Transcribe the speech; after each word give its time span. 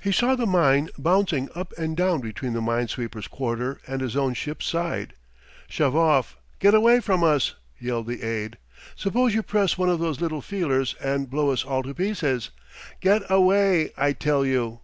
He 0.00 0.10
saw 0.10 0.34
the 0.34 0.46
mine 0.46 0.88
bouncing 0.96 1.50
up 1.54 1.74
and 1.76 1.94
down 1.94 2.22
between 2.22 2.54
the 2.54 2.62
mine 2.62 2.88
sweeper's 2.88 3.28
quarter 3.28 3.78
and 3.86 4.00
his 4.00 4.16
own 4.16 4.32
ship's 4.32 4.64
side. 4.64 5.12
Shove 5.68 5.94
off 5.94 6.34
"get 6.60 6.72
away 6.72 7.00
from 7.00 7.22
us!" 7.22 7.56
yelled 7.78 8.06
the 8.06 8.22
aide. 8.22 8.56
"Suppose 8.96 9.34
you 9.34 9.42
press 9.42 9.76
one 9.76 9.90
of 9.90 9.98
those 9.98 10.18
little 10.18 10.40
feelers 10.40 10.94
and 10.98 11.28
blow 11.28 11.50
us 11.50 11.62
all 11.62 11.82
to 11.82 11.92
pieces 11.92 12.48
get 13.02 13.30
away, 13.30 13.92
I 13.98 14.14
tell 14.14 14.46
you!" 14.46 14.80